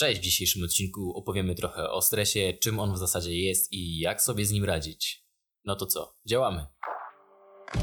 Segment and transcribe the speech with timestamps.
[0.00, 4.22] Cześć, w dzisiejszym odcinku opowiemy trochę o stresie, czym on w zasadzie jest i jak
[4.22, 5.24] sobie z nim radzić.
[5.64, 6.66] No to co, działamy.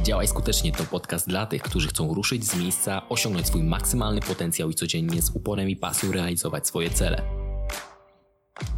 [0.04, 4.70] Działaj skutecznie to podcast dla tych, którzy chcą ruszyć z miejsca, osiągnąć swój maksymalny potencjał
[4.70, 7.22] i codziennie z uporem i pasją realizować swoje cele.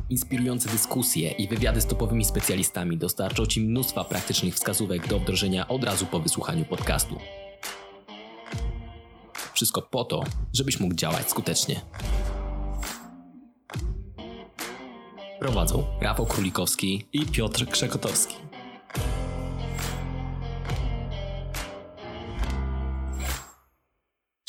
[0.10, 5.84] Inspirujące dyskusje i wywiady z topowymi specjalistami dostarczą Ci mnóstwa praktycznych wskazówek do wdrożenia od
[5.84, 7.20] razu po wysłuchaniu podcastu.
[9.54, 11.82] Wszystko po to, żebyś mógł działać skutecznie.
[15.40, 18.36] Prowadzą Rafał Królikowski i Piotr Krzekotowski.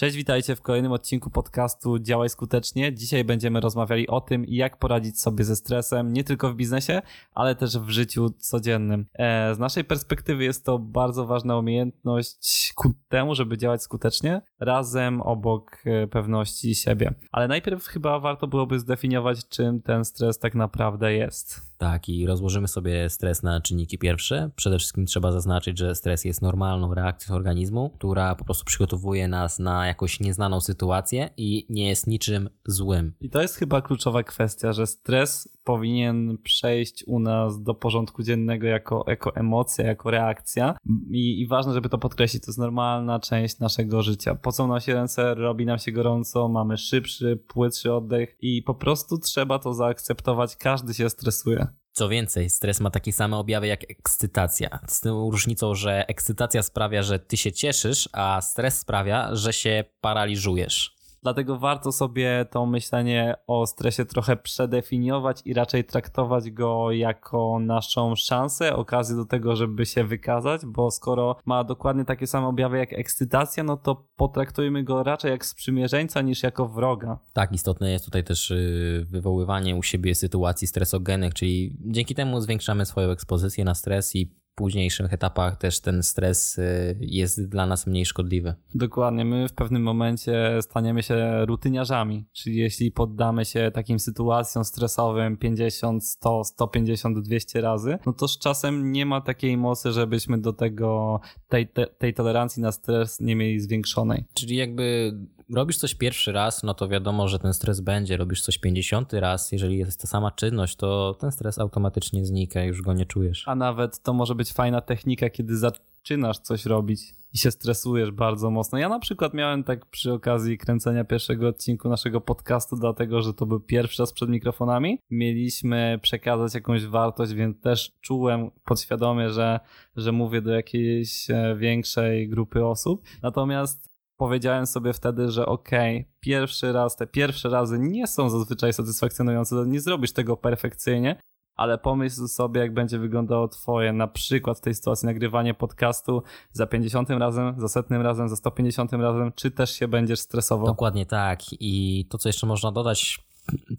[0.01, 2.95] Cześć, witajcie w kolejnym odcinku podcastu Działaj Skutecznie.
[2.95, 7.03] Dzisiaj będziemy rozmawiali o tym, jak poradzić sobie ze stresem, nie tylko w biznesie,
[7.35, 9.07] ale też w życiu codziennym.
[9.15, 15.21] E, z naszej perspektywy jest to bardzo ważna umiejętność ku temu, żeby działać skutecznie, razem
[15.21, 17.15] obok e, pewności siebie.
[17.33, 21.71] Ale najpierw chyba warto byłoby zdefiniować, czym ten stres tak naprawdę jest.
[21.79, 24.51] Tak, i rozłożymy sobie stres na czynniki pierwsze.
[24.57, 29.59] Przede wszystkim trzeba zaznaczyć, że stres jest normalną reakcją organizmu, która po prostu przygotowuje nas
[29.59, 33.13] na jakąś nieznaną sytuację i nie jest niczym złym.
[33.21, 38.67] I to jest chyba kluczowa kwestia, że stres powinien przejść u nas do porządku dziennego
[38.67, 40.77] jako, jako emocja, jako reakcja.
[41.11, 44.35] I, I ważne, żeby to podkreślić, to jest normalna część naszego życia.
[44.35, 49.19] Pocą nam się ręce, robi nam się gorąco, mamy szybszy, płytszy oddech i po prostu
[49.19, 50.57] trzeba to zaakceptować.
[50.57, 51.67] Każdy się stresuje.
[51.93, 54.79] Co więcej, stres ma takie same objawy jak ekscytacja.
[54.87, 59.85] Z tą różnicą, że ekscytacja sprawia, że ty się cieszysz, a stres sprawia, że się
[60.01, 61.00] paraliżujesz.
[61.23, 68.17] Dlatego warto sobie to myślenie o stresie trochę przedefiniować i raczej traktować go jako naszą
[68.17, 72.93] szansę, okazję do tego, żeby się wykazać, bo skoro ma dokładnie takie same objawy jak
[72.93, 77.19] ekscytacja, no to potraktujmy go raczej jak sprzymierzeńca niż jako wroga.
[77.33, 82.87] Tak, istotne jest tutaj też y, wywoływanie u siebie sytuacji stresogenych, czyli dzięki temu zwiększamy
[82.87, 88.07] swoją ekspozycję na stres i późniejszych etapach też ten stres y, jest dla nas mniej
[88.07, 88.55] szkodliwy.
[88.75, 89.25] Dokładnie.
[89.25, 96.05] My w pewnym momencie staniemy się rutyniarzami, czyli jeśli poddamy się takim sytuacjom stresowym 50,
[96.07, 101.21] 100, 150, 200 razy, no to z czasem nie ma takiej mocy, żebyśmy do tego,
[101.51, 101.69] tej,
[101.99, 104.25] tej tolerancji na stres nie mieli zwiększonej.
[104.35, 105.13] Czyli jakby
[105.55, 108.17] robisz coś pierwszy raz, no to wiadomo, że ten stres będzie.
[108.17, 112.83] Robisz coś pięćdziesiąty raz, jeżeli jest ta sama czynność, to ten stres automatycznie znika, już
[112.83, 113.49] go nie czujesz.
[113.49, 115.57] A nawet to może być fajna technika, kiedy
[116.01, 118.79] zaczynasz coś robić i się stresujesz bardzo mocno.
[118.79, 123.47] Ja na przykład miałem tak przy okazji kręcenia pierwszego odcinku naszego podcastu, dlatego że to
[123.47, 124.99] był pierwszy raz przed mikrofonami.
[125.11, 129.61] Mieliśmy przekazać jakąś wartość, więc też czułem podświadomie, że,
[129.97, 133.03] że mówię do jakiejś e, większej grupy osób.
[133.23, 138.73] Natomiast powiedziałem sobie wtedy, że okej, okay, pierwszy raz, te pierwsze razy nie są zazwyczaj
[138.73, 141.17] satysfakcjonujące, nie zrobisz tego perfekcyjnie,
[141.61, 146.23] ale pomyśl sobie, jak będzie wyglądało twoje, na przykład w tej sytuacji nagrywanie podcastu
[146.53, 150.67] za 50 razem, za setnym razem, za 150 razem, czy też się będziesz stresował?
[150.67, 151.41] Dokładnie tak.
[151.61, 153.25] I to, co jeszcze można dodać,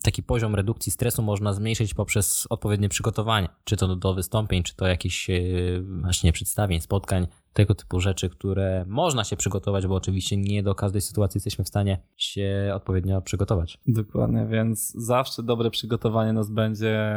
[0.03, 4.87] taki poziom redukcji stresu można zmniejszyć poprzez odpowiednie przygotowanie, czy to do wystąpień, czy to
[4.87, 5.41] jakichś e,
[6.01, 11.01] właśnie przedstawień, spotkań, tego typu rzeczy, które można się przygotować, bo oczywiście nie do każdej
[11.01, 13.77] sytuacji jesteśmy w stanie się odpowiednio przygotować.
[13.87, 17.13] Dokładnie, więc zawsze dobre przygotowanie nas będzie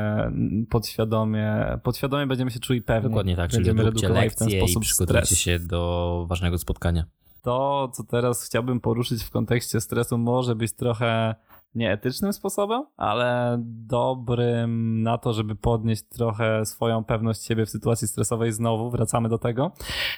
[0.70, 3.08] podświadomie, podświadomie będziemy się czuli pewnie.
[3.08, 5.38] Dokładnie tak, będziemy czyli róbcie lekcje i przygotujcie stres.
[5.38, 7.04] się do ważnego spotkania.
[7.42, 11.34] To, co teraz chciałbym poruszyć w kontekście stresu, może być trochę
[11.74, 18.52] nieetycznym sposobem, ale dobrym na to, żeby podnieść trochę swoją pewność siebie w sytuacji stresowej.
[18.52, 19.72] Znowu wracamy do tego,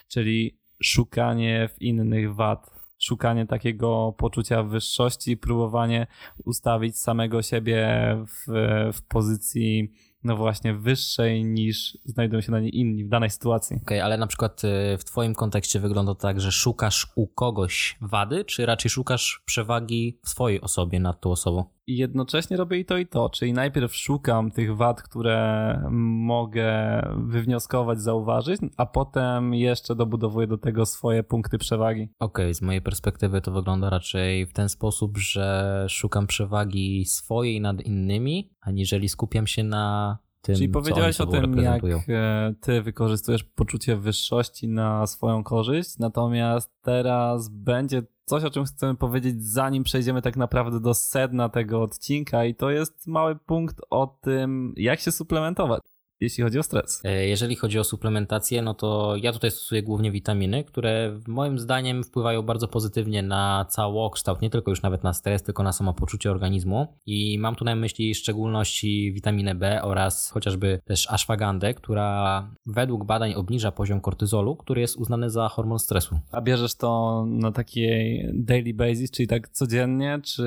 [0.08, 2.76] czyli szukanie w innych wad.
[2.98, 6.06] Szukanie takiego poczucia wyższości, próbowanie
[6.44, 7.88] ustawić samego siebie
[8.26, 8.52] w,
[8.92, 9.92] w pozycji
[10.26, 13.76] no właśnie wyższej niż znajdują się na niej inni w danej sytuacji.
[13.76, 17.26] Okej, okay, ale na przykład y, w twoim kontekście wygląda to tak, że szukasz u
[17.26, 21.75] kogoś wady, czy raczej szukasz przewagi w swojej osobie nad tą osobą?
[21.86, 28.00] I jednocześnie robię i to i to, czyli najpierw szukam tych wad, które mogę wywnioskować,
[28.00, 32.02] zauważyć, a potem jeszcze dobudowuję do tego swoje punkty przewagi.
[32.02, 37.60] Okej, okay, z mojej perspektywy to wygląda raczej w ten sposób, że szukam przewagi swojej
[37.60, 43.44] nad innymi, aniżeli skupiam się na tym, Czyli powiedziałeś o tym, jak e, ty wykorzystujesz
[43.44, 50.22] poczucie wyższości na swoją korzyść, natomiast teraz będzie coś, o czym chcemy powiedzieć, zanim przejdziemy
[50.22, 55.12] tak naprawdę do sedna tego odcinka, i to jest mały punkt o tym, jak się
[55.12, 55.82] suplementować.
[56.20, 57.00] Jeśli chodzi o stres.
[57.04, 62.04] E, jeżeli chodzi o suplementację, no to ja tutaj stosuję głównie witaminy, które moim zdaniem
[62.04, 66.86] wpływają bardzo pozytywnie na całokształt, nie tylko już nawet na stres, tylko na samopoczucie organizmu.
[67.06, 73.04] I mam tu na myśli w szczególności witaminę B oraz chociażby też ashwagandę, która według
[73.04, 76.18] badań obniża poziom kortyzolu, który jest uznany za hormon stresu.
[76.32, 80.44] A bierzesz to na takiej daily basis, czyli tak codziennie, czy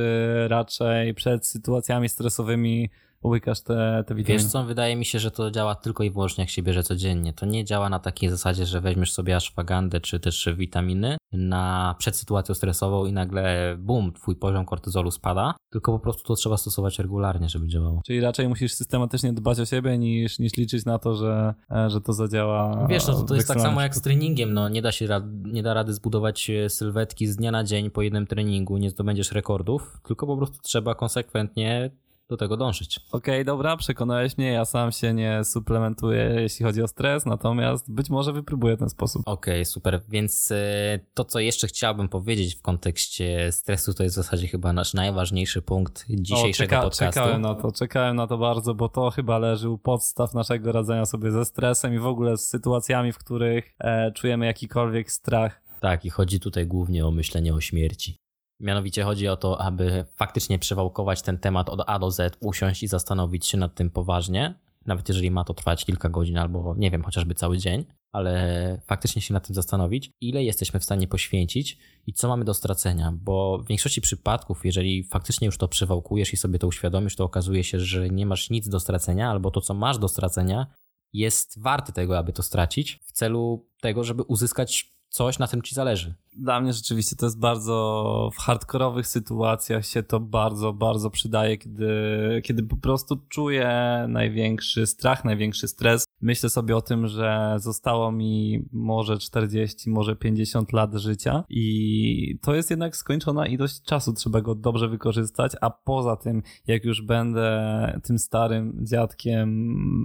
[0.48, 2.90] raczej przed sytuacjami stresowymi
[3.24, 4.44] łykasz te, te witaminy?
[4.44, 7.34] Wiesz co, wydaje mi się, że to działa tylko i wyłącznie jak się bierze codziennie.
[7.34, 12.16] To nie działa na takiej zasadzie, że weźmiesz sobie ashwagandę czy też witaminy na przed
[12.16, 17.00] sytuacją stresową i nagle bum, twój poziom kortyzolu spada, tylko po prostu to trzeba stosować
[17.00, 18.02] regularnie, żeby działało.
[18.06, 22.02] Czyli raczej musisz systematycznie dbać o siebie niż, niż liczyć na to, że, e, że
[22.02, 22.88] to zadziała.
[22.88, 25.08] Wiesz, no to, to jest tak samo jak z treningiem, no nie da się
[25.44, 29.32] nie da rady zbudować e, sylwetki z dnia na dzień po jednym treningu, nie zdobędziesz
[29.32, 31.92] rekordów, tylko po prostu trzeba konsekwentnie
[32.30, 33.00] do tego dążyć.
[33.12, 37.92] Okej, okay, dobra, przekonałeś mnie, ja sam się nie suplementuję, jeśli chodzi o stres, natomiast
[37.92, 39.22] być może wypróbuję ten sposób.
[39.26, 44.16] Okej, okay, super, więc e, to, co jeszcze chciałbym powiedzieć w kontekście stresu, to jest
[44.16, 47.20] w zasadzie chyba nasz najważniejszy punkt dzisiejszego o, czeka, podcastu.
[47.20, 51.06] Czekałem na to, czekałem na to bardzo, bo to chyba leży u podstaw naszego radzenia
[51.06, 55.62] sobie ze stresem i w ogóle z sytuacjami, w których e, czujemy jakikolwiek strach.
[55.80, 58.29] Tak, i chodzi tutaj głównie o myślenie o śmierci.
[58.60, 62.88] Mianowicie chodzi o to, aby faktycznie przewałkować ten temat od A do Z, usiąść i
[62.88, 67.04] zastanowić się nad tym poważnie, nawet jeżeli ma to trwać kilka godzin albo nie wiem,
[67.04, 71.78] chociażby cały dzień, ale faktycznie się nad tym zastanowić, ile jesteśmy w stanie poświęcić
[72.08, 76.38] i co mamy do stracenia, bo w większości przypadków, jeżeli faktycznie już to przewałkujesz i
[76.38, 79.74] sobie to uświadomisz, to okazuje się, że nie masz nic do stracenia, albo to, co
[79.74, 80.68] masz do stracenia,
[81.14, 85.76] jest warte tego, aby to stracić, w celu tego, żeby uzyskać coś, na tym ci
[85.76, 86.16] zależy.
[86.38, 91.88] Dla mnie rzeczywiście to jest bardzo, w hardkorowych sytuacjach się to bardzo, bardzo przydaje, kiedy,
[92.44, 93.70] kiedy po prostu czuję
[94.10, 96.06] największy strach, największy stres.
[96.22, 102.56] Myślę sobie o tym, że zostało mi może 40, może 50 lat życia i to
[102.56, 107.50] jest jednak skończona ilość czasu, trzeba go dobrze wykorzystać, a poza tym, jak już będę
[108.04, 109.50] tym starym dziadkiem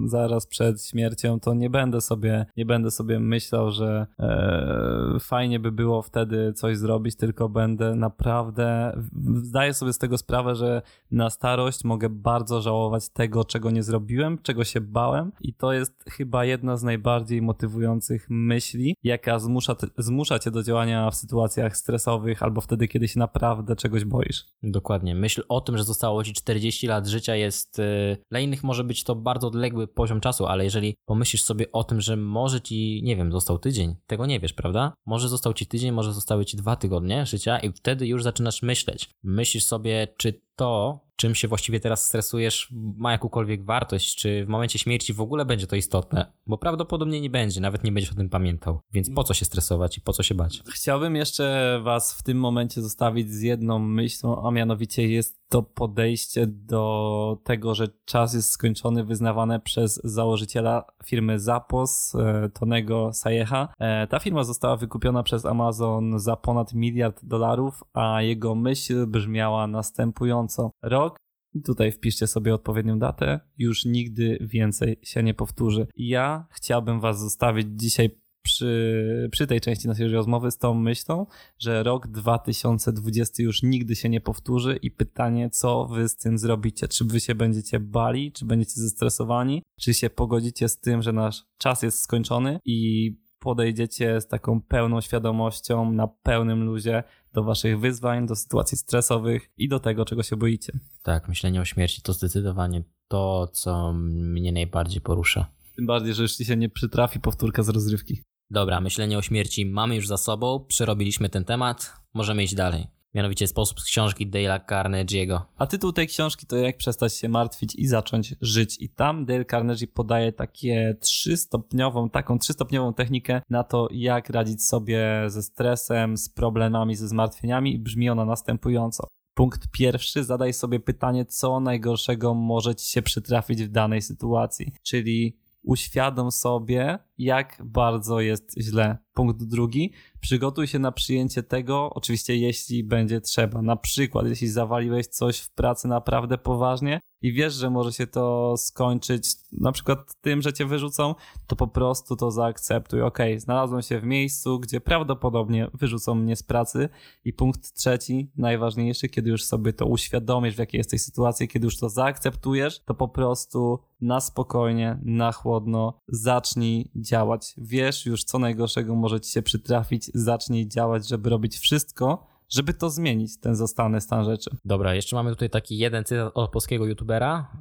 [0.05, 5.71] zaraz przed śmiercią, to nie będę sobie, nie będę sobie myślał, że e, fajnie by
[5.71, 8.97] było wtedy wtedy coś zrobić, tylko będę naprawdę,
[9.35, 10.81] zdaję sobie z tego sprawę, że
[11.11, 16.03] na starość mogę bardzo żałować tego, czego nie zrobiłem, czego się bałem i to jest
[16.09, 22.43] chyba jedna z najbardziej motywujących myśli, jaka zmusza, zmusza cię do działania w sytuacjach stresowych
[22.43, 24.45] albo wtedy, kiedy się naprawdę czegoś boisz.
[24.63, 25.15] Dokładnie.
[25.15, 29.03] Myśl o tym, że zostało ci 40 lat życia jest, y, dla innych może być
[29.03, 33.15] to bardzo odległy poziom czasu, ale jeżeli pomyślisz sobie o tym, że może ci, nie
[33.15, 34.93] wiem, został tydzień, tego nie wiesz, prawda?
[35.05, 39.09] Może został ci tydzień, może zostały ci dwa tygodnie życia i wtedy już zaczynasz myśleć.
[39.23, 44.79] Myślisz sobie, czy to, czym się właściwie teraz stresujesz, ma jakąkolwiek wartość, czy w momencie
[44.79, 48.29] śmierci w ogóle będzie to istotne, bo prawdopodobnie nie będzie, nawet nie będziesz o tym
[48.29, 48.79] pamiętał.
[48.93, 50.61] Więc po co się stresować i po co się bać?
[50.73, 56.47] Chciałbym jeszcze Was w tym momencie zostawić z jedną myślą, a mianowicie jest to podejście
[56.47, 63.67] do tego, że czas jest skończony, wyznawane przez założyciela firmy Zapos, e, Tonego Sajecha.
[63.79, 69.67] E, ta firma została wykupiona przez Amazon za ponad miliard dolarów, a jego myśl brzmiała
[69.67, 70.44] następująco.
[70.83, 71.17] Rok?
[71.65, 75.87] Tutaj wpiszcie sobie odpowiednią datę, już nigdy więcej się nie powtórzy.
[75.95, 78.09] Ja chciałbym Was zostawić dzisiaj
[78.45, 81.25] przy, przy tej części naszej rozmowy z tą myślą,
[81.59, 84.79] że rok 2020 już nigdy się nie powtórzy.
[84.81, 86.87] I pytanie, co wy z tym zrobicie?
[86.87, 91.43] Czy wy się będziecie bali, czy będziecie zestresowani, czy się pogodzicie z tym, że nasz
[91.57, 97.03] czas jest skończony i podejdziecie z taką pełną świadomością, na pełnym luzie
[97.35, 100.79] do waszych wyzwań, do sytuacji stresowych i do tego, czego się boicie.
[101.03, 105.51] Tak, myślenie o śmierci to zdecydowanie to, co mnie najbardziej porusza.
[105.75, 108.21] Tym bardziej, że już ci się nie przytrafi powtórka z rozrywki.
[108.49, 112.87] Dobra, myślenie o śmierci mamy już za sobą, przerobiliśmy ten temat, możemy iść dalej.
[113.15, 115.39] Mianowicie sposób z książki Dale'a Carnegie'ego.
[115.57, 118.81] A tytuł tej książki to Jak przestać się martwić i zacząć żyć.
[118.81, 125.23] I tam Dale Carnegie podaje takie trzystopniową, taką trzystopniową technikę na to, jak radzić sobie
[125.27, 129.07] ze stresem, z problemami, ze zmartwieniami brzmi ona następująco.
[129.33, 134.73] Punkt pierwszy, zadaj sobie pytanie, co najgorszego może ci się przytrafić w danej sytuacji.
[134.83, 142.35] Czyli uświadom sobie, jak bardzo jest źle Punkt drugi, przygotuj się na przyjęcie tego, oczywiście
[142.35, 143.61] jeśli będzie trzeba.
[143.61, 148.57] Na przykład, jeśli zawaliłeś coś w pracy naprawdę poważnie i wiesz, że może się to
[148.57, 151.15] skończyć na przykład tym, że cię wyrzucą,
[151.47, 153.01] to po prostu to zaakceptuj.
[153.01, 156.89] Ok, znalazłem się w miejscu, gdzie prawdopodobnie wyrzucą mnie z pracy.
[157.23, 161.77] I punkt trzeci, najważniejszy, kiedy już sobie to uświadomisz, w jakiej jesteś sytuacji, kiedy już
[161.77, 167.53] to zaakceptujesz, to po prostu na spokojnie, na chłodno zacznij działać.
[167.57, 172.89] Wiesz już, co najgorszego może ci się przytrafić, zacznij działać, żeby robić wszystko, żeby to
[172.89, 174.49] zmienić, ten zostany stan rzeczy.
[174.65, 177.51] Dobra, jeszcze mamy tutaj taki jeden cytat od polskiego youtubera.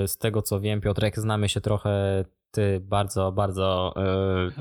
[0.00, 2.24] Yy, z tego co wiem, Piotrek, znamy się trochę.
[2.50, 4.52] Ty bardzo, bardzo yy,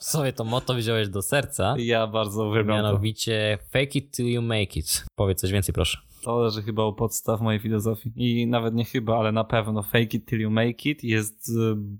[0.00, 1.74] sobie to motto wziąłeś do serca.
[1.78, 2.82] Ja bardzo uwielbiam to.
[2.82, 5.04] Mianowicie fake it till you make it.
[5.14, 5.98] Powiedz coś więcej, proszę.
[6.22, 8.12] To leży chyba u podstaw mojej filozofii.
[8.16, 11.52] I nawet nie chyba, ale na pewno fake it till you make it jest y,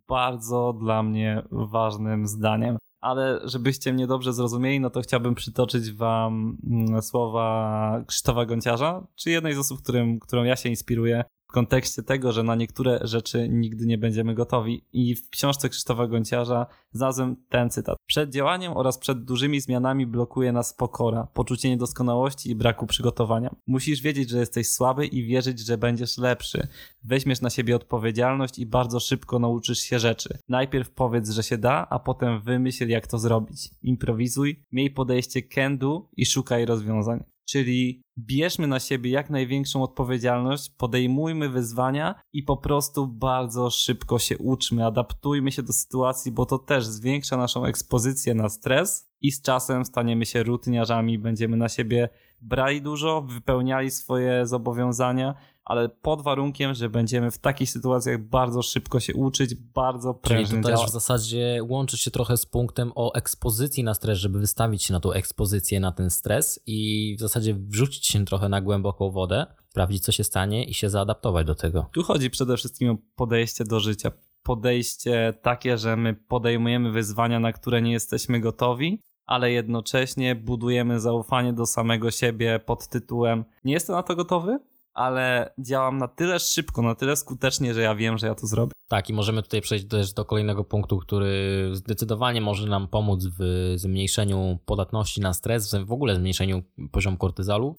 [0.09, 2.77] bardzo dla mnie ważnym zdaniem.
[3.01, 9.31] Ale żebyście mnie dobrze zrozumieli, no to chciałbym przytoczyć wam mm, słowa Krzysztofa Gonciarza, czy
[9.31, 13.87] jednej z osób, którym, którą ja się inspiruję kontekście tego, że na niektóre rzeczy nigdy
[13.87, 14.85] nie będziemy gotowi.
[14.93, 17.97] I w książce Krzysztofa Gonciarza znalazłem ten cytat.
[18.07, 23.55] Przed działaniem oraz przed dużymi zmianami blokuje nas pokora, poczucie niedoskonałości i braku przygotowania.
[23.67, 26.69] Musisz wiedzieć, że jesteś słaby i wierzyć, że będziesz lepszy.
[27.05, 30.39] Weźmiesz na siebie odpowiedzialność i bardzo szybko nauczysz się rzeczy.
[30.49, 33.71] Najpierw powiedz, że się da, a potem wymyśl, jak to zrobić.
[33.83, 37.25] Improwizuj, miej podejście can do i szukaj rozwiązań.
[37.45, 44.39] Czyli bierzmy na siebie jak największą odpowiedzialność, podejmujmy wyzwania i po prostu bardzo szybko się
[44.39, 49.43] uczmy, adaptujmy się do sytuacji, bo to też zwiększa naszą ekspozycję na stres i z
[49.43, 52.09] czasem staniemy się rutyniarzami, będziemy na siebie
[52.41, 59.01] brali dużo, wypełniali swoje zobowiązania, ale pod warunkiem, że będziemy w takich sytuacjach bardzo szybko
[59.01, 60.81] się uczyć, bardzo prężnie Czyli to działać.
[60.81, 64.93] też w zasadzie łączy się trochę z punktem o ekspozycji na stres, żeby wystawić się
[64.93, 69.47] na tą ekspozycję, na ten stres i w zasadzie wrzucić się trochę na głęboką wodę,
[69.69, 71.87] sprawdzić co się stanie i się zaadaptować do tego.
[71.93, 74.13] Tu chodzi przede wszystkim o podejście do życia.
[74.43, 81.53] Podejście takie, że my podejmujemy wyzwania, na które nie jesteśmy gotowi, ale jednocześnie budujemy zaufanie
[81.53, 84.59] do samego siebie pod tytułem: Nie jestem na to gotowy,
[84.93, 88.73] ale działam na tyle szybko, na tyle skutecznie, że ja wiem, że ja to zrobię.
[88.89, 93.73] Tak, i możemy tutaj przejść też do kolejnego punktu, który zdecydowanie może nam pomóc w
[93.77, 97.77] zmniejszeniu podatności na stres, w ogóle zmniejszeniu poziomu kortyzolu.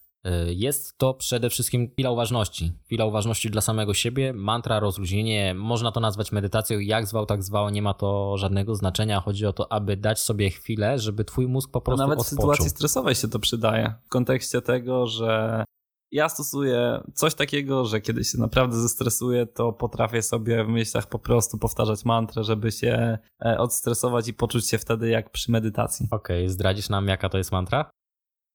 [0.47, 2.71] Jest to przede wszystkim chwila uważności.
[2.85, 7.69] Chwila uważności dla samego siebie, mantra, rozluźnienie, można to nazwać medytacją, jak zwał, tak zwał,
[7.69, 9.19] nie ma to żadnego znaczenia.
[9.21, 12.41] Chodzi o to, aby dać sobie chwilę, żeby twój mózg po prostu Nawet w odpoczął.
[12.41, 13.93] sytuacji stresowej się to przydaje.
[14.05, 15.63] W kontekście tego, że
[16.11, 21.19] ja stosuję coś takiego, że kiedy się naprawdę zestresuję, to potrafię sobie w myślach po
[21.19, 26.07] prostu powtarzać mantrę, żeby się e, odstresować i poczuć się wtedy jak przy medytacji.
[26.11, 27.91] Okej, zdradzisz nam, jaka to jest mantra?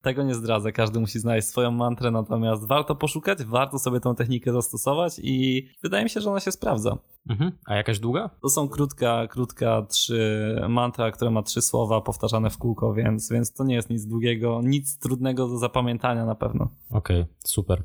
[0.07, 4.53] Tego nie zdradzę, każdy musi znaleźć swoją mantrę, natomiast warto poszukać, warto sobie tą technikę
[4.53, 6.97] zastosować i wydaje mi się, że ona się sprawdza.
[7.29, 7.51] Mhm.
[7.65, 8.29] A jakaś długa?
[8.41, 13.53] To są krótka, krótka trzy mantra, która ma trzy słowa powtarzane w kółko, więc, więc
[13.53, 16.69] to nie jest nic długiego, nic trudnego do zapamiętania na pewno.
[16.89, 17.83] Okej, super.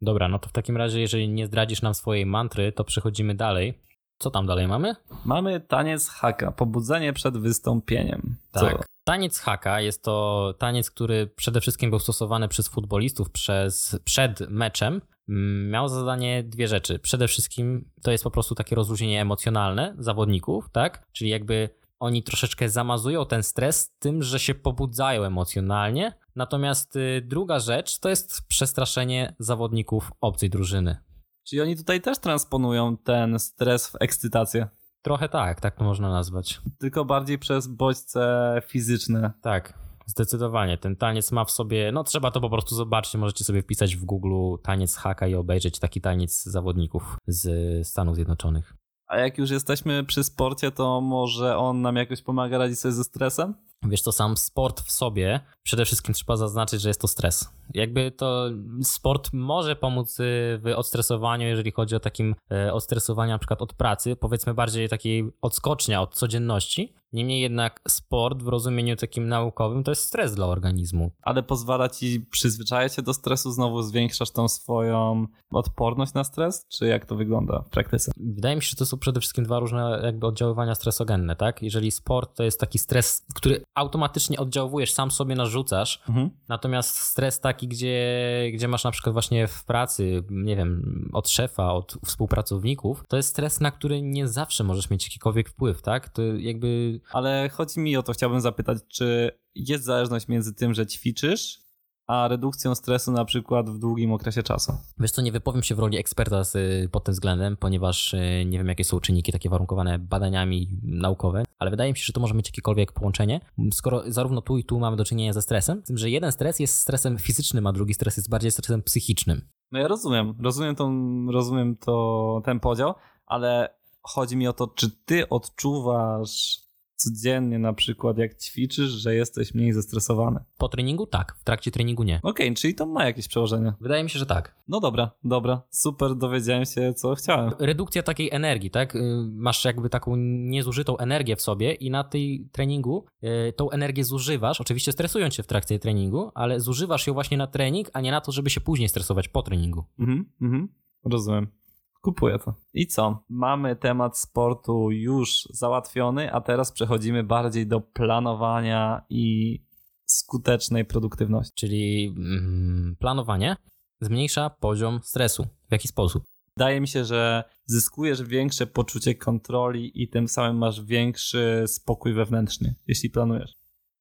[0.00, 3.74] Dobra, no to w takim razie, jeżeli nie zdradzisz nam swojej mantry, to przechodzimy dalej.
[4.20, 4.96] Co tam dalej mamy?
[5.24, 8.36] Mamy taniec haka, pobudzenie przed wystąpieniem.
[8.52, 8.60] Co?
[8.60, 8.86] Tak.
[9.04, 15.00] Taniec haka jest to taniec, który przede wszystkim był stosowany przez futbolistów przez, przed meczem.
[15.28, 16.98] Mm, Miał za zadanie dwie rzeczy.
[16.98, 21.06] Przede wszystkim to jest po prostu takie rozluźnienie emocjonalne zawodników, tak?
[21.12, 21.68] Czyli jakby
[22.00, 26.12] oni troszeczkę zamazują ten stres tym, że się pobudzają emocjonalnie.
[26.36, 30.96] Natomiast y, druga rzecz to jest przestraszenie zawodników obcej drużyny.
[31.44, 34.68] Czyli oni tutaj też transponują ten stres w ekscytację,
[35.02, 36.60] Trochę tak, tak to można nazwać.
[36.78, 39.32] tylko bardziej przez bodźce fizyczne.
[39.42, 40.78] Tak, zdecydowanie.
[40.78, 43.14] Ten taniec ma w sobie, no trzeba to po prostu zobaczyć.
[43.14, 48.74] Możecie sobie wpisać w Google taniec haka i obejrzeć taki taniec zawodników z Stanów Zjednoczonych.
[49.10, 53.04] A jak już jesteśmy przy sporcie, to może on nam jakoś pomaga radzić sobie ze
[53.04, 53.54] stresem?
[53.82, 57.50] Wiesz, to sam sport w sobie, przede wszystkim trzeba zaznaczyć, że jest to stres.
[57.74, 58.50] Jakby to
[58.82, 60.22] sport może pomóc y,
[60.62, 65.32] w odstresowaniu, jeżeli chodzi o takim e, odstresowanie na przykład od pracy, powiedzmy bardziej takiej
[65.42, 66.94] odskocznia od codzienności.
[67.12, 71.10] Niemniej jednak sport w rozumieniu takim naukowym to jest stres dla organizmu.
[71.22, 76.66] Ale pozwala ci przyzwyczajać się do stresu, znowu zwiększasz tą swoją odporność na stres?
[76.68, 78.12] Czy jak to wygląda w praktyce?
[78.16, 81.62] Wydaje mi się, że to są przede wszystkim dwa różne jakby oddziaływania stresogenne, tak?
[81.62, 86.02] Jeżeli sport to jest taki stres, który automatycznie oddziałujesz, sam sobie narzucasz.
[86.08, 86.30] Mhm.
[86.48, 91.72] Natomiast stres taki, gdzie, gdzie masz na przykład właśnie w pracy, nie wiem, od szefa,
[91.72, 96.08] od współpracowników, to jest stres, na który nie zawsze możesz mieć jakikolwiek wpływ, tak?
[96.08, 100.86] To jakby Ale chodzi mi o to, chciałbym zapytać, czy jest zależność między tym, że
[100.86, 101.70] ćwiczysz,
[102.10, 104.72] a redukcją stresu na przykład w długim okresie czasu?
[104.98, 106.56] Wiesz co, nie wypowiem się w roli eksperta z,
[106.90, 111.70] pod tym względem, ponieważ y, nie wiem, jakie są czynniki takie warunkowane badaniami naukowe, ale
[111.70, 113.40] wydaje mi się, że to może mieć jakiekolwiek połączenie,
[113.72, 116.60] skoro zarówno tu i tu mamy do czynienia ze stresem, z tym, że jeden stres
[116.60, 119.48] jest stresem fizycznym, a drugi stres jest bardziej stresem psychicznym.
[119.72, 122.94] No ja rozumiem, rozumiem, tą, rozumiem to, ten podział,
[123.26, 126.58] ale chodzi mi o to, czy ty odczuwasz
[127.00, 130.40] codziennie na przykład jak ćwiczysz, że jesteś mniej zestresowany.
[130.58, 132.20] Po treningu tak, w trakcie treningu nie.
[132.22, 133.72] Okej, czyli to ma jakieś przełożenie.
[133.80, 134.56] Wydaje mi się, że tak.
[134.68, 137.52] No dobra, dobra, super, dowiedziałem się co chciałem.
[137.58, 138.96] Redukcja takiej energii, tak?
[138.96, 139.00] Y,
[139.32, 144.60] Masz jakby taką niezużytą energię w sobie i na tej treningu y, tą energię zużywasz,
[144.60, 148.20] oczywiście stresując się w trakcie treningu, ale zużywasz ją właśnie na trening, a nie na
[148.20, 149.84] to, żeby się później stresować po treningu.
[149.98, 150.68] Mhm, mhm,
[151.04, 151.59] rozumiem.
[152.00, 152.54] Kupuję to.
[152.74, 153.24] I co?
[153.28, 159.58] Mamy temat sportu już załatwiony, a teraz przechodzimy bardziej do planowania i
[160.06, 161.52] skutecznej produktywności.
[161.54, 163.56] Czyli mm, planowanie
[164.00, 165.46] zmniejsza poziom stresu.
[165.68, 166.24] W jaki sposób?
[166.56, 172.74] Wydaje mi się, że zyskujesz większe poczucie kontroli i tym samym masz większy spokój wewnętrzny,
[172.86, 173.52] jeśli planujesz.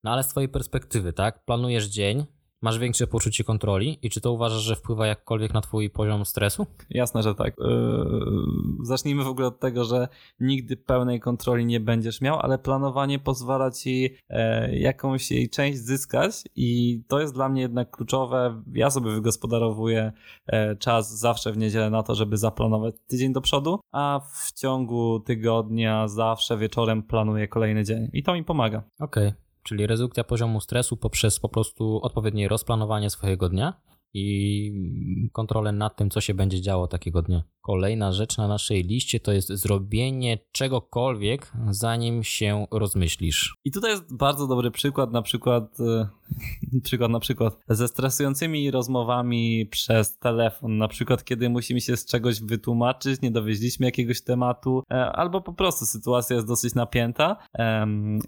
[0.03, 1.46] No ale z twojej perspektywy, tak?
[1.46, 2.25] Planujesz dzień,
[2.62, 6.66] masz większe poczucie kontroli i czy to uważasz, że wpływa jakkolwiek na twój poziom stresu?
[6.89, 7.54] Jasne, że tak.
[7.58, 10.08] Yy, zacznijmy w ogóle od tego, że
[10.39, 16.44] nigdy pełnej kontroli nie będziesz miał, ale planowanie pozwala ci e, jakąś jej część zyskać
[16.56, 18.63] i to jest dla mnie jednak kluczowe.
[18.74, 20.12] Ja sobie wygospodarowuję
[20.48, 25.20] e, czas zawsze w niedzielę na to, żeby zaplanować tydzień do przodu, a w ciągu
[25.20, 28.84] tygodnia zawsze wieczorem planuję kolejny dzień i to mi pomaga.
[29.00, 29.49] Okej.
[29.63, 33.82] Czyli redukcja poziomu stresu poprzez po prostu odpowiednie rozplanowanie swojego dnia
[34.13, 37.44] i kontrolę nad tym, co się będzie działo takiego dnia.
[37.70, 43.56] Kolejna rzecz na naszej liście to jest zrobienie czegokolwiek, zanim się rozmyślisz.
[43.66, 46.10] I tutaj jest bardzo dobry przykład, na przykład, e,
[46.84, 52.42] przykład na przykład ze stresującymi rozmowami przez telefon, na przykład kiedy musimy się z czegoś
[52.42, 57.38] wytłumaczyć, nie dowieźliśmy jakiegoś tematu, e, albo po prostu sytuacja jest dosyć napięta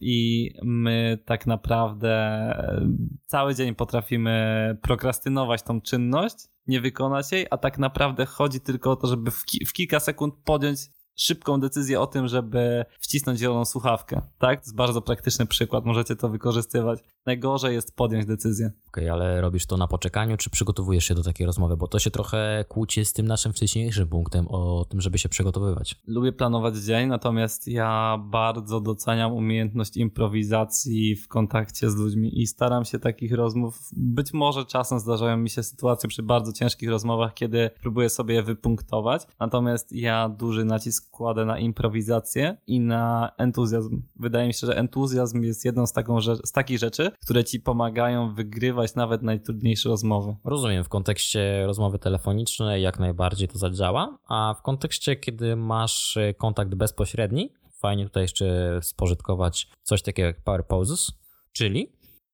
[0.02, 2.88] i my tak naprawdę e,
[3.26, 6.36] cały dzień potrafimy prokrastynować tą czynność,
[6.68, 10.00] nie wykonać jej, a tak naprawdę chodzi tylko o to, żeby w, ki- w kilka
[10.00, 10.80] sekund podjąć
[11.16, 14.22] szybką decyzję o tym, żeby wcisnąć zieloną słuchawkę.
[14.40, 14.60] Tak?
[14.60, 17.00] To jest bardzo praktyczny przykład, możecie to wykorzystywać.
[17.26, 18.72] Najgorzej jest podjąć decyzję.
[18.88, 21.78] Okej, ale robisz to na poczekaniu, czy przygotowujesz się do takiej rozmowy?
[21.78, 25.96] Bo to się trochę kłóci z tym naszym wcześniejszym punktem o tym, żeby się przygotowywać.
[26.08, 32.86] Lubię planować dzień, natomiast ja bardzo doceniam umiejętność improwizacji w kontakcie z ludźmi i staram
[32.86, 33.80] się takich rozmów.
[33.92, 38.44] Być może czasem zdarzają mi się sytuacje przy bardzo ciężkich rozmowach, kiedy próbuję sobie je
[38.44, 44.02] wypunktować, natomiast ja duży nacisk kładę na improwizację i na entuzjazm.
[44.16, 48.34] Wydaje mi się, że entuzjazm jest jedną z, taką, z takich rzeczy, które ci pomagają
[48.34, 50.36] wygrywać nawet najtrudniejsze rozmowy.
[50.44, 56.34] Rozumiem, w kontekście rozmowy telefonicznej jak najbardziej to zadziała, a w kontekście, kiedy masz e,
[56.34, 61.12] kontakt bezpośredni, fajnie tutaj jeszcze spożytkować coś takiego jak power poses,
[61.52, 61.92] czyli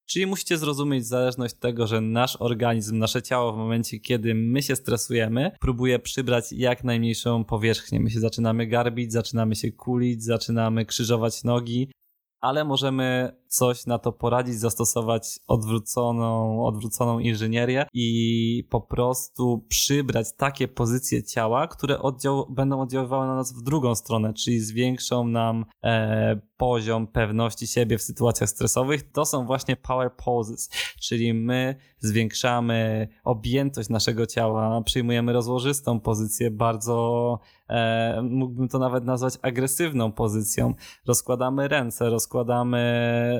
[0.08, 4.76] Czyli musicie zrozumieć zależność tego, że nasz organizm, nasze ciało w momencie, kiedy my się
[4.76, 8.00] stresujemy, próbuje przybrać jak najmniejszą powierzchnię.
[8.00, 11.91] My się zaczynamy garbić, zaczynamy się kulić, zaczynamy krzyżować nogi,
[12.41, 20.67] ale możemy coś na to poradzić, zastosować odwróconą, odwróconą inżynierię i po prostu przybrać takie
[20.67, 26.39] pozycje ciała, które oddział, będą oddziaływały na nas w drugą stronę, czyli zwiększą nam e,
[26.58, 29.12] poziom pewności siebie w sytuacjach stresowych.
[29.12, 30.69] To są właśnie power poses,
[31.02, 39.33] czyli my zwiększamy objętość naszego ciała, przyjmujemy rozłożystą pozycję, bardzo e, mógłbym to nawet nazwać
[39.41, 40.73] agresywną pozycją.
[41.05, 42.77] Rozkładamy ręce, rozkładamy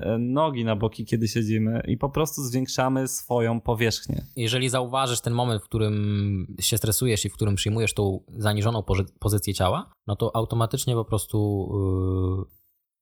[0.04, 4.26] e, nogi na boki, kiedy siedzimy i po prostu zwiększamy swoją powierzchnię.
[4.36, 9.12] jeżeli zauważysz ten moment, w którym się stresujesz i w którym przyjmujesz tą zaniżoną pozy-
[9.20, 11.70] pozycję ciała, no to automatycznie po prostu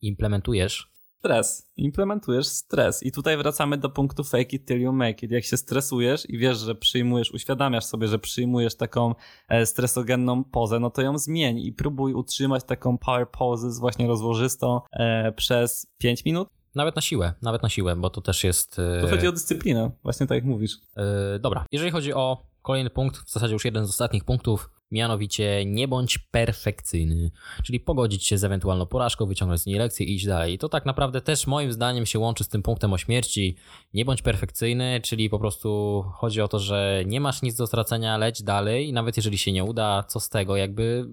[0.01, 0.94] yy, implementujesz
[1.25, 1.71] Stres.
[1.77, 3.03] Implementujesz stres.
[3.03, 5.31] I tutaj wracamy do punktu fake it till you make it.
[5.31, 9.15] Jak się stresujesz i wiesz, że przyjmujesz, uświadamiasz sobie, że przyjmujesz taką
[9.49, 14.07] e, stresogenną pozę, no to ją zmień i próbuj utrzymać taką power pose z właśnie
[14.07, 16.49] rozłożystą e, przez 5 minut.
[16.75, 18.75] nawet na siłę, nawet na siłę, bo to też jest...
[18.75, 20.77] Tu Yy, chodzi o dyscyplinę, właśnie tak jak mówisz.
[20.97, 21.03] yy,
[21.39, 25.87] dobra, jeżeli chodzi o Kolejny punkt, w zasadzie już jeden z ostatnich punktów, mianowicie nie
[25.87, 27.31] bądź perfekcyjny,
[27.63, 30.53] czyli pogodzić się z ewentualną porażką, wyciągnąć z niej lekcję i iść dalej.
[30.53, 33.55] I to tak naprawdę też moim zdaniem się łączy z tym punktem o śmierci.
[33.93, 38.17] Nie bądź perfekcyjny, czyli po prostu chodzi o to, że nie masz nic do stracenia,
[38.17, 41.05] leć dalej i nawet jeżeli się nie uda, co z tego, jakby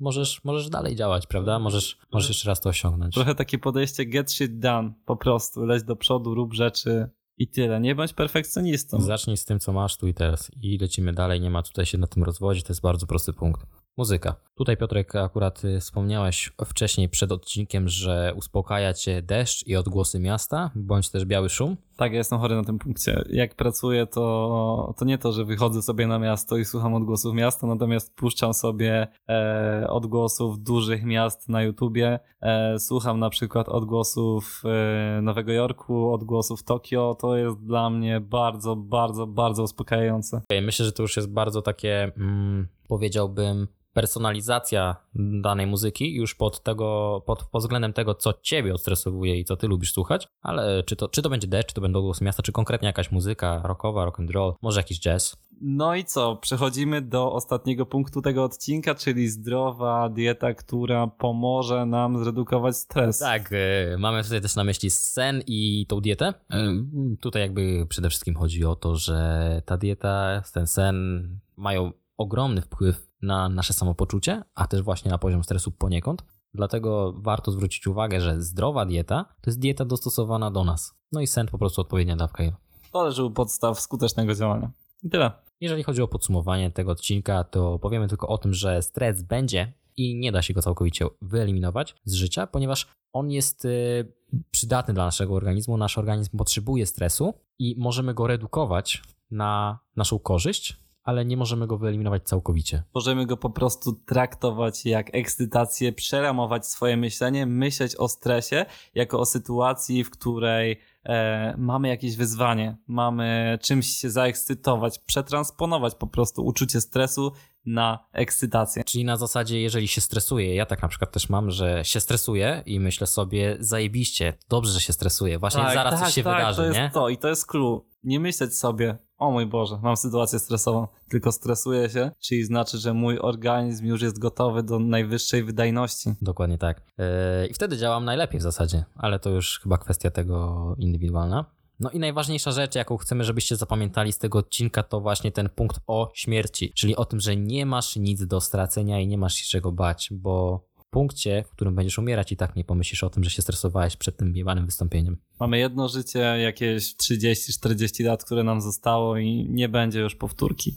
[0.00, 1.58] możesz, możesz dalej działać, prawda?
[1.58, 3.14] Możesz, możesz jeszcze raz to osiągnąć.
[3.14, 7.80] Trochę takie podejście get shit done, po prostu leć do przodu, rób rzeczy i tyle.
[7.80, 9.00] Nie bądź perfekcjonistą.
[9.00, 11.40] Zacznij z tym, co masz tu i teraz i lecimy dalej.
[11.40, 13.66] Nie ma tutaj się na tym rozwodzić, to jest bardzo prosty punkt.
[13.96, 14.36] Muzyka.
[14.54, 20.70] Tutaj Piotrek akurat y, wspomniałeś wcześniej przed odcinkiem, że uspokaja cię deszcz i odgłosy miasta,
[20.74, 21.76] bądź też biały szum.
[21.96, 23.24] Tak, ja jestem chory na tym punkcie.
[23.30, 27.66] Jak pracuję, to, to nie to, że wychodzę sobie na miasto i słucham odgłosów miasta,
[27.66, 32.18] natomiast puszczam sobie e, odgłosów dużych miast na YouTubie.
[32.42, 37.16] E, słucham na przykład odgłosów e, Nowego Jorku, odgłosów Tokio.
[37.20, 40.42] To jest dla mnie bardzo, bardzo, bardzo uspokajające.
[40.62, 44.96] Myślę, że to już jest bardzo takie, mm, powiedziałbym, personalizacja
[45.42, 49.66] danej muzyki już pod tego, pod, pod względem tego, co ciebie odstresowuje i co ty
[49.66, 52.52] lubisz słuchać, ale czy to, czy to będzie deszcz, czy to będą głosy miasta, czy
[52.52, 55.36] konkretnie jakaś muzyka rockowa, rock and roll, może jakiś jazz.
[55.60, 56.36] No i co?
[56.36, 63.18] Przechodzimy do ostatniego punktu tego odcinka, czyli zdrowa dieta, która pomoże nam zredukować stres.
[63.18, 66.34] Tak, y, mamy tutaj też na myśli sen i tą dietę.
[66.54, 72.60] Y, tutaj jakby przede wszystkim chodzi o to, że ta dieta, ten sen mają ogromny
[72.60, 76.24] wpływ na nasze samopoczucie, a też właśnie na poziom stresu poniekąd.
[76.54, 80.94] Dlatego warto zwrócić uwagę, że zdrowa dieta to jest dieta dostosowana do nas.
[81.12, 82.44] No i sen po prostu odpowiednia dawka.
[82.92, 84.70] To leży u podstaw skutecznego działania.
[85.02, 85.30] I tyle.
[85.60, 90.16] Jeżeli chodzi o podsumowanie tego odcinka, to powiemy tylko o tym, że stres będzie i
[90.18, 94.12] nie da się go całkowicie wyeliminować z życia, ponieważ on jest y,
[94.50, 95.76] przydatny dla naszego organizmu.
[95.76, 100.76] Nasz organizm potrzebuje stresu i możemy go redukować na naszą korzyść,
[101.10, 102.82] ale nie możemy go wyeliminować całkowicie.
[102.94, 109.26] Możemy go po prostu traktować jak ekscytację, przeramować swoje myślenie, myśleć o stresie jako o
[109.26, 116.80] sytuacji, w której e, mamy jakieś wyzwanie, mamy czymś się zaekscytować, przetransponować po prostu uczucie
[116.80, 117.32] stresu
[117.66, 118.84] na ekscytację.
[118.84, 122.62] Czyli na zasadzie, jeżeli się stresuję, ja tak na przykład też mam, że się stresuję
[122.66, 126.36] i myślę sobie, zajebiście, dobrze, że się stresuję, właśnie tak, zaraz tak, coś się tak,
[126.36, 126.90] wydarzy, to jest nie?
[126.94, 127.89] to i to jest clue.
[128.02, 132.94] Nie myśleć sobie, o mój Boże, mam sytuację stresową, tylko stresuję się, czyli znaczy, że
[132.94, 136.14] mój organizm już jest gotowy do najwyższej wydajności.
[136.22, 136.82] Dokładnie tak.
[136.98, 137.04] Yy,
[137.46, 141.44] I wtedy działam najlepiej w zasadzie, ale to już chyba kwestia tego indywidualna.
[141.80, 145.80] No i najważniejsza rzecz, jaką chcemy, żebyście zapamiętali z tego odcinka, to właśnie ten punkt
[145.86, 149.44] o śmierci, czyli o tym, że nie masz nic do stracenia i nie masz się
[149.50, 153.30] czego bać, bo punkcie, w którym będziesz umierać i tak nie pomyślisz o tym, że
[153.30, 155.16] się stresowałeś przed tym jebanym wystąpieniem.
[155.40, 160.76] Mamy jedno życie, jakieś 30-40 lat, które nam zostało i nie będzie już powtórki.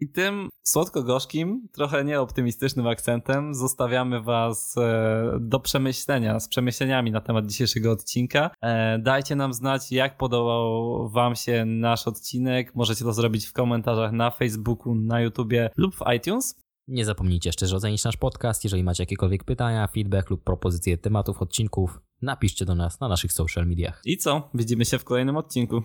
[0.00, 7.46] I tym słodko-gorzkim, trochę nieoptymistycznym akcentem zostawiamy Was e, do przemyślenia, z przemyśleniami na temat
[7.46, 8.50] dzisiejszego odcinka.
[8.62, 12.74] E, dajcie nam znać, jak podobał Wam się nasz odcinek.
[12.74, 16.54] Możecie to zrobić w komentarzach na Facebooku, na YouTubie lub w iTunes.
[16.90, 18.64] Nie zapomnijcie jeszcze, że ocenić nasz podcast.
[18.64, 23.66] Jeżeli macie jakiekolwiek pytania, feedback lub propozycje tematów odcinków, napiszcie do nas na naszych social
[23.66, 24.02] mediach.
[24.04, 24.50] I co?
[24.54, 25.82] Widzimy się w kolejnym odcinku.